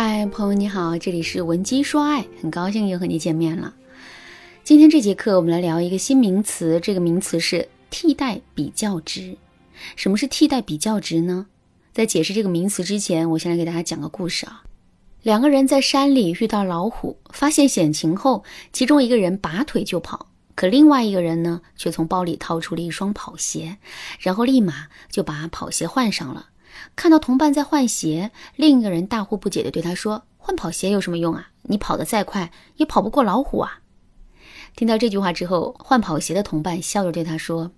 [0.00, 3.74] 嗨，朋友你好，这里是文姬说爱，很高兴又和你见面了。
[4.62, 9.36] 今天这节课我们来聊一个新名词，这个名词是替代比较值。
[9.96, 11.46] 什么是替代比较值呢？
[11.92, 14.62] 在解释这个名词之前，我先来给大家讲个故事啊。
[15.24, 23.78] 两个人在山里遇到老虎，发现险情后，其中一个人拔腿就跑，可另外一个人呢，却从包里掏出了一双跑鞋，
[24.20, 26.50] 然后立马就把跑鞋换上了。
[26.96, 31.50] 看到同伴在换鞋，另一个人大惑不解地对他说：“换跑鞋有什么用啊？
[31.62, 33.80] 你跑得再快，也跑不过老虎啊！”
[34.76, 37.70] 听到这句话之后，换跑鞋的同伴笑着对他说：“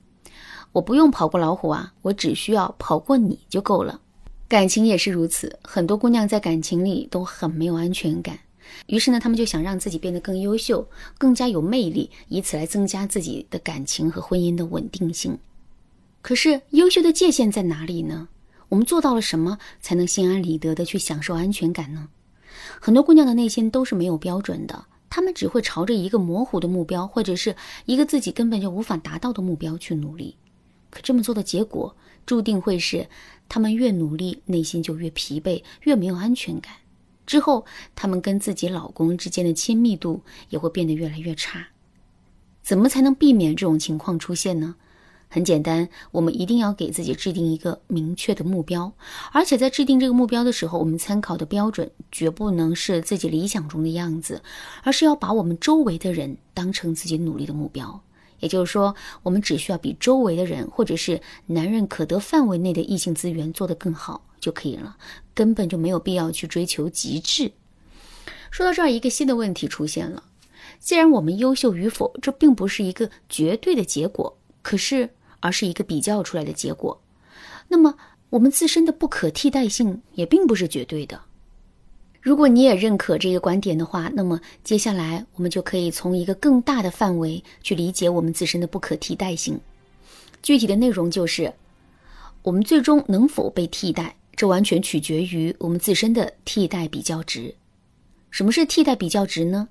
[0.73, 4.01] 我不用跑过老虎啊，我只需要跑过你就够了。”
[4.49, 8.37] 感情也是如此，很多姑娘在感情里都很没有安全感，
[8.87, 15.39] 于是呢，她们就想让自己变得更优秀，更加有魅力，以此来增加自己的感情和婚姻的稳定性。
[16.21, 18.29] 可是，优秀的界限在哪里呢？
[18.71, 22.09] 我们做到了什么才能心安理得的去享受安全感呢？
[22.81, 30.37] 很多姑娘的内心都是没有标准的，她们只会朝着一个模糊的目标，或者是一个自己根本就无法达到的目标去努力。
[30.89, 33.09] 可这么做的结果，注定会是
[33.49, 36.73] 她们越努力，内心就越疲惫，越没有安全感。
[37.27, 41.67] 之后，她们跟自己老公之间的亲密度也会变得越来越差。
[42.63, 44.77] 怎么才能避免这种情况出现呢？
[45.33, 48.93] 很简单，我们一定要给自己制定一个明确的目标，
[49.31, 54.43] 而且在制定这个目标的时候，我们参考的标准绝不能是自己理想中的样子，
[54.83, 58.03] 而是要把我们周围的人当成自己努力的目标。
[58.41, 58.93] 也就是说，
[59.23, 64.97] 我们只需要比周围的人或者是男人可得范围内的异性资源做得更好就可以了，
[65.33, 67.53] 根本就没有必要去追求极致。
[68.51, 70.25] 说到这儿，一个新的问题出现了：
[70.81, 75.09] 既然我们优秀与否，这并不是一个绝对的结果，可是。
[75.41, 77.01] 而是一个比较出来的结果，
[77.69, 77.97] 那么
[78.31, 81.21] 我们自身的不可替代性也并不是绝对的。
[82.21, 89.59] 如果你也认可这个观点的话，那么接下来我们就可以从一个更大的范围去理解我们自身的不可替代性。
[90.43, 91.55] 具体的内容就是，
[92.43, 97.55] 我们最终能否被替代，这完全取决于我们自身的替代比较值。
[98.31, 99.69] 什么是替代比较值呢？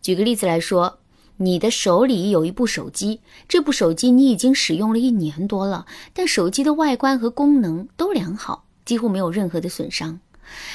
[0.00, 0.98] 举个例子来说。
[1.42, 10.20] 你的手里有一部手机，这部手机你已经使用了一年多了，但手机的外观和功能都良好，几乎没有任何的损伤。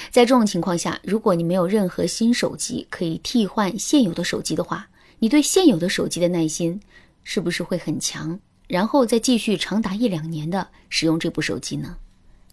[0.10, 4.88] 在这种情况下，如果你没有任何新手机可以替换现有的手机的话，
[5.20, 6.82] 你对现有的手机的耐心
[7.24, 8.40] 是不是会很强？
[8.68, 11.98] 然后再继续长达一两年的使用这部手机呢？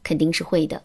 [0.02, 0.82] 肯定是会的。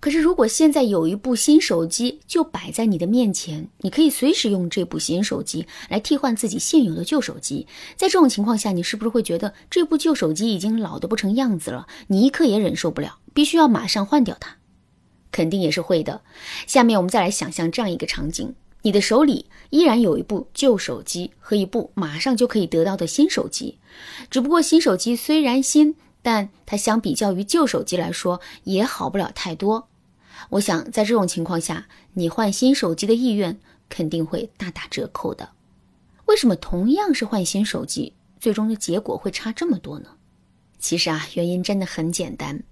[0.00, 7.66] 可是，如果现在有一部新手机就摆在你的面前，你可以随时用这部新手机来替换自己现有的旧手机。
[7.96, 11.86] 在这种情况下，你是不是会觉得这部旧手机已经老得不成样子了？
[12.06, 14.56] 你一刻也忍受不了，必须要马上换掉它？
[15.30, 16.22] 肯定也是会的。
[16.66, 23.76] 下面我们再来想象这样一个场景：你的手里依然有一部旧手机和一部马上就可以得到的新手机，
[24.30, 29.89] 只不过新手机虽然新，但它相比较于旧手机来说也好不了太多。
[30.48, 35.50] 我想，在这种情况下，你换新手机的意愿肯定会大打折扣的。
[36.26, 40.10] 为什么同样是换新手机，最终的结果会差这么多呢？
[40.78, 42.62] 其实啊，原因真的很简单：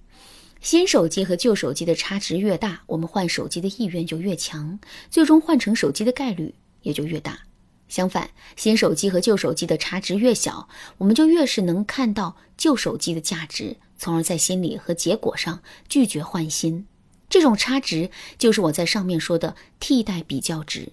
[0.61, 4.79] 新手机和旧手机的差值越大，我们换手机的意愿就越强，
[5.11, 7.41] 最终换成手机的概率也就越大。
[7.89, 10.69] 相反，新手机和旧手机的差值越小，
[10.99, 16.87] 我们就越是能看到旧手机的价值，从而在心理和结果上拒绝换新。
[17.29, 20.93] 这种差值就是我在上面说的替代比较值。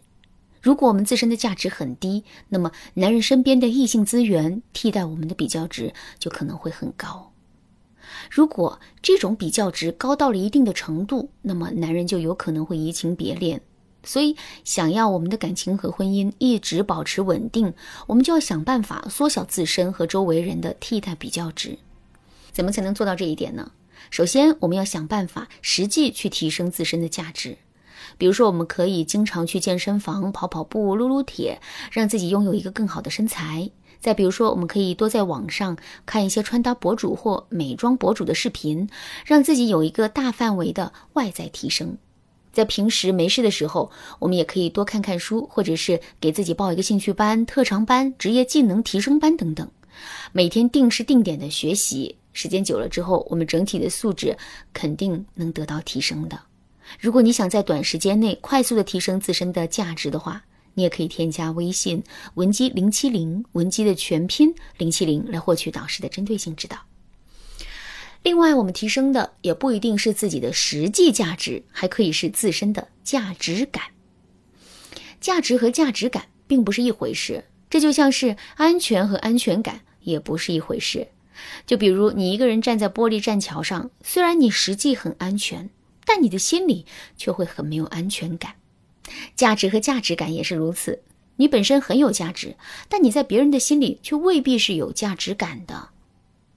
[0.61, 7.31] 如果我们自身的价值很低，那么男人身边的异性资源替代我们的比较值就可能会很高。
[8.31, 13.61] 如果这种比较值高到了一定的程度，那么男人就有可能会移情别恋。
[14.03, 17.73] 所以，想要我们的感情和婚姻一直保持稳定，
[18.05, 21.79] 我们就要想办法缩小自身和周围人的替代比较值。
[22.51, 23.71] 怎么才能做到这一点呢？
[24.09, 27.57] 首先，我们要想办法实际去提升自身的价值。
[28.17, 31.59] 比如说，我们可以经常去健身房跑跑步、撸撸铁，
[31.91, 33.69] 让自己拥有一个更好的身材。
[33.99, 38.87] 再比如说，我们可以多在网上看一些穿搭博主或美妆博主的视频，
[39.25, 41.97] 让自己有一个大范围的外在提升。
[42.53, 49.69] 在平时没事的时候，我们也可以多看看书，或者是给自己报一个兴趣班、特长班、职业技能提升班等等，
[50.31, 52.17] 每天定时定点的学习。
[52.35, 54.37] 时间久了之后，我们整体的素质
[54.73, 56.39] 肯定能得到提升的。
[56.99, 60.43] 如果你想在短时间内快速的提升自身的价值的话，
[60.73, 62.03] 你也可以添加微信
[62.33, 66.77] 文姬零七零，文姬的全拼零七零来获取导师的针对性指导。
[68.21, 73.85] 另外，我们提升的也不一定是自己的实际价值，还可以是自身的价值感。
[75.21, 81.07] 价值和价值感并不是一回事，这就像是安全和安全感也不是一回事。
[81.65, 85.69] 就比如你一个人站在玻璃栈桥上，虽然你实际很安全，
[86.05, 86.85] 但你的心里
[87.17, 88.55] 却会很没有安全感。
[89.35, 91.03] 价值和价值感也是如此，
[91.35, 92.55] 你本身很有价值，
[92.89, 95.89] 但你在别人的心里却未必是有价值感的。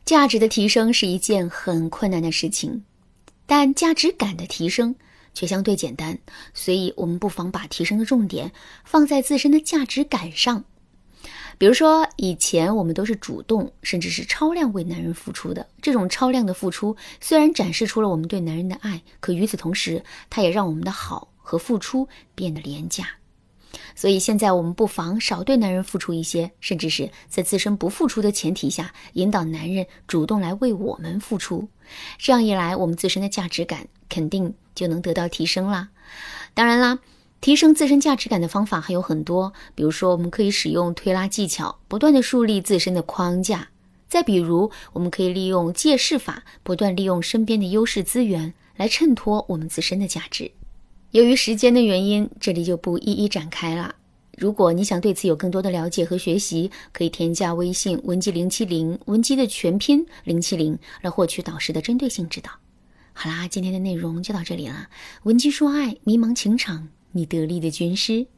[0.05, 2.85] 价值的提升是一件很困难的事情，
[3.45, 4.95] 但价值感的提升
[5.35, 6.19] 却相对简单，
[6.55, 8.53] 所以我们不妨把提升的重点
[8.85, 10.65] 放在自身的价值感上。
[11.59, 15.67] 比如说，以前我们都是主动，甚至是超量为男人付出的。
[15.83, 23.09] 这种超量的付出，虽然展示出了我们对男人的爱，可与此同时，它也让我们的好和付出变得廉价。
[23.97, 31.69] 所以现在我们不妨少对男人付出一些，甚至是在自身不付出的前提下，引导男人主动来为我们付出。
[32.19, 35.89] 这样一来，我们自身的价值感肯定就能得到提升啦。
[36.55, 37.01] 当然啦。
[37.41, 43.69] 提升自身价值感的方法还有很多，比如说，我们可以使用推拉技巧，不断的树立自身的框架；
[44.09, 50.51] 再比如，我们可以利用借势法，不断利用身边的优势资源来衬托我们自身的价值。
[51.13, 53.95] 由于时间的原因，这里就不一一展开了。
[54.37, 62.51] 如果你想对此有更多的了解和学习，可以添加微信文姬零七零，文姬的全拼零七零，来获取导师的针对性指导。
[63.13, 64.89] 好啦，今天的内容就到这里了。
[65.23, 66.89] 文姬说爱，迷茫情场。
[67.19, 68.29] 你得力的军师。